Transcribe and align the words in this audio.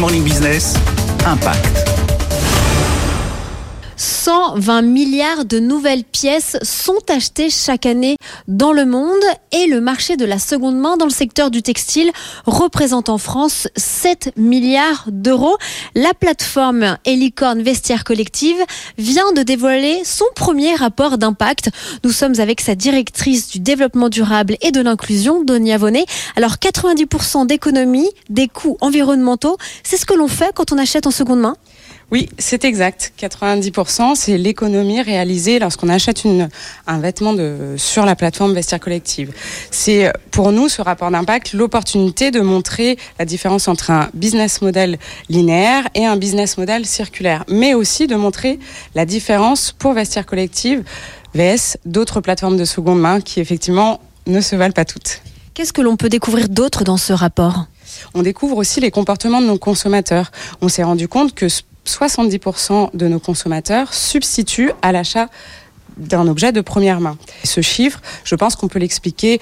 Morning 0.00 0.24
Business, 0.24 0.74
Impact. 1.26 1.89
120 4.00 4.80
milliards 4.80 5.44
de 5.44 5.60
nouvelles 5.60 6.04
pièces 6.04 6.56
sont 6.62 7.02
achetées 7.10 7.50
chaque 7.50 7.84
année 7.84 8.16
dans 8.48 8.72
le 8.72 8.86
monde 8.86 9.20
et 9.52 9.66
le 9.66 9.82
marché 9.82 10.16
de 10.16 10.24
la 10.24 10.38
seconde 10.38 10.78
main 10.78 10.96
dans 10.96 11.04
le 11.04 11.10
secteur 11.10 11.50
du 11.50 11.60
textile 11.60 12.10
représente 12.46 13.10
en 13.10 13.18
France 13.18 13.68
7 13.76 14.32
milliards 14.38 15.04
d'euros. 15.08 15.58
La 15.94 16.14
plateforme 16.14 16.96
Helicorn 17.04 17.60
Vestiaire 17.60 18.04
Collective 18.04 18.56
vient 18.96 19.32
de 19.32 19.42
dévoiler 19.42 20.00
son 20.04 20.24
premier 20.34 20.74
rapport 20.74 21.18
d'impact. 21.18 21.68
Nous 22.02 22.10
sommes 22.10 22.40
avec 22.40 22.62
sa 22.62 22.74
directrice 22.74 23.48
du 23.48 23.60
développement 23.60 24.08
durable 24.08 24.56
et 24.62 24.72
de 24.72 24.80
l'inclusion, 24.80 25.44
Donia 25.44 25.76
Vonnet. 25.76 26.06
Alors 26.36 26.54
90% 26.54 27.46
d'économies, 27.46 28.08
des 28.30 28.48
coûts 28.48 28.78
environnementaux, 28.80 29.58
c'est 29.82 29.98
ce 29.98 30.06
que 30.06 30.14
l'on 30.14 30.28
fait 30.28 30.52
quand 30.54 30.72
on 30.72 30.78
achète 30.78 31.06
en 31.06 31.10
seconde 31.10 31.40
main? 31.40 31.56
Oui, 32.10 32.28
c'est 32.38 32.64
exact. 32.64 33.12
90%, 33.20 34.16
c'est 34.16 34.36
l'économie 34.36 35.00
réalisée 35.00 35.60
lorsqu'on 35.60 35.88
achète 35.88 36.24
une, 36.24 36.48
un 36.88 36.98
vêtement 36.98 37.34
de, 37.34 37.74
sur 37.76 38.04
la 38.04 38.16
plateforme 38.16 38.52
Vestiaire 38.52 38.80
Collective. 38.80 39.32
C'est 39.70 40.12
pour 40.32 40.50
nous, 40.50 40.68
ce 40.68 40.82
rapport 40.82 41.10
d'impact, 41.10 41.52
l'opportunité 41.52 42.32
de 42.32 42.40
montrer 42.40 42.98
la 43.18 43.24
différence 43.24 43.68
entre 43.68 43.90
un 43.90 44.10
business 44.12 44.60
model 44.60 44.98
linéaire 45.28 45.88
et 45.94 46.04
un 46.04 46.16
business 46.16 46.58
model 46.58 46.84
circulaire, 46.84 47.44
mais 47.48 47.74
aussi 47.74 48.08
de 48.08 48.16
montrer 48.16 48.58
la 48.96 49.06
différence 49.06 49.70
pour 49.70 49.92
Vestiaire 49.92 50.26
Collective 50.26 50.82
VS 51.34 51.76
d'autres 51.84 52.20
plateformes 52.20 52.56
de 52.56 52.64
seconde 52.64 53.00
main 53.00 53.20
qui 53.20 53.38
effectivement 53.38 54.00
ne 54.26 54.40
se 54.40 54.56
valent 54.56 54.72
pas 54.72 54.84
toutes. 54.84 55.22
Qu'est-ce 55.54 55.72
que 55.72 55.80
l'on 55.80 55.96
peut 55.96 56.08
découvrir 56.08 56.48
d'autre 56.48 56.84
dans 56.84 56.96
ce 56.96 57.12
rapport? 57.12 57.66
On 58.14 58.22
découvre 58.22 58.56
aussi 58.56 58.80
les 58.80 58.90
comportements 58.90 59.40
de 59.40 59.46
nos 59.46 59.58
consommateurs. 59.58 60.30
On 60.60 60.68
s'est 60.68 60.82
rendu 60.82 61.06
compte 61.06 61.34
que 61.34 61.46
70% 61.86 62.90
de 62.94 63.08
nos 63.08 63.18
consommateurs 63.18 63.94
substituent 63.94 64.72
à 64.82 64.92
l'achat 64.92 65.28
d'un 65.96 66.26
objet 66.28 66.52
de 66.52 66.60
première 66.60 67.00
main. 67.00 67.16
Ce 67.44 67.60
chiffre, 67.60 68.00
je 68.24 68.34
pense 68.34 68.56
qu'on 68.56 68.68
peut 68.68 68.78
l'expliquer 68.78 69.40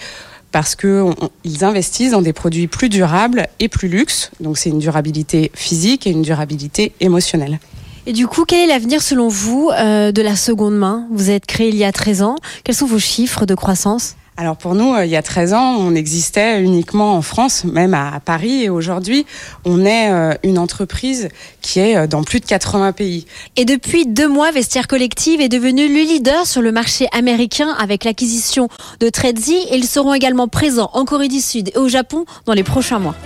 parce 0.51 0.77
qu'ils 0.77 1.65
investissent 1.65 2.13
dans 2.13 2.23
des 2.23 2.33
produits 2.33 2.69
plus 2.69 2.89
durables 2.89 3.49
et 3.61 3.69
plus 3.69 3.89
luxe. 3.89 4.31
Donc 4.41 4.59
c'est 4.59 4.71
une 4.71 4.79
durabilité 4.79 5.51
physique 5.55 6.07
et 6.07 6.11
une 6.11 6.23
durabilité 6.23 6.93
émotionnelle. 7.01 7.59
Et 8.07 8.13
du 8.13 8.27
coup, 8.27 8.45
quel 8.47 8.61
est 8.61 8.67
l'avenir 8.67 9.03
selon 9.03 9.29
vous 9.29 9.71
euh, 9.71 10.13
de 10.13 10.23
la 10.23 10.35
seconde 10.35 10.77
main? 10.77 11.07
Vous 11.11 11.29
êtes 11.31 11.45
créé 11.45 11.69
il 11.69 11.77
y 11.77 11.85
a 11.85 11.93
13 11.93 12.23
ans. 12.23 12.37
Quels 12.65 12.75
sont 12.75 12.87
vos 12.87 12.99
chiffres 12.99 13.45
de 13.45 13.55
croissance? 13.55 14.17
Alors 14.41 14.57
pour 14.57 14.77
nous, 14.77 14.95
euh, 14.95 15.05
il 15.05 15.11
y 15.11 15.17
a 15.17 15.23
13 15.23 15.53
ans, 15.53 15.75
on 15.81 15.97
existait 15.97 16.63
uniquement 16.63 17.17
en 17.17 17.23
France, 17.23 17.65
même 17.65 17.93
à 17.93 18.21
Paris. 18.25 18.63
Et 18.63 18.71
aujourd'hui, 18.71 19.27
on 19.65 19.85
est 19.85 20.13
euh, 20.13 20.33
une 20.45 20.61
entreprise 20.61 21.29
qui 21.61 21.81
est 21.81 21.97
euh, 21.97 22.07
dans 22.07 22.23
plus 22.23 22.39
de 22.39 22.47
80 22.47 22.93
pays. 22.93 23.27
Et 23.57 23.65
depuis 23.65 24.07
deux 24.07 24.29
mois, 24.29 24.53
Vestiaire 24.53 24.87
Collective 24.87 25.41
est 25.41 25.49
devenu 25.49 25.89
le 25.89 26.03
leader 26.03 26.47
sur 26.47 26.63
le 26.63 26.71
marché 26.71 27.09
américain 27.11 27.75
avec 27.81 28.05
l'acquisition 28.05 28.69
de 29.01 29.09
Tredzi. 29.09 29.59
Ils 29.73 29.87
seront 29.89 30.15
également 30.15 30.47
présents 30.47 30.91
en 30.93 31.05
Corée 31.05 31.27
du 31.27 31.41
Sud 31.41 31.73
et 31.75 31.79
au 31.79 31.89
Japon 31.89 32.25
dans 32.47 32.55
les 32.55 32.63
prochains 32.63 33.01
mois. 33.01 33.17